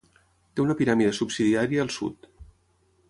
[0.59, 2.29] Té una piràmide subsidiària al sud.